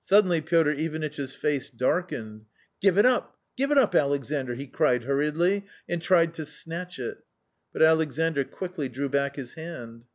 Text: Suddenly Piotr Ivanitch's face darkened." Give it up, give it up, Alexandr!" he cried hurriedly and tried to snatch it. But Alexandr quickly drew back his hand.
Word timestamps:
Suddenly 0.00 0.40
Piotr 0.40 0.70
Ivanitch's 0.70 1.34
face 1.34 1.68
darkened." 1.68 2.46
Give 2.80 2.96
it 2.96 3.04
up, 3.04 3.36
give 3.54 3.70
it 3.70 3.76
up, 3.76 3.94
Alexandr!" 3.94 4.54
he 4.54 4.66
cried 4.66 5.04
hurriedly 5.04 5.66
and 5.86 6.00
tried 6.00 6.32
to 6.32 6.46
snatch 6.46 6.98
it. 6.98 7.18
But 7.70 7.82
Alexandr 7.82 8.44
quickly 8.44 8.88
drew 8.88 9.10
back 9.10 9.36
his 9.36 9.52
hand. 9.56 10.06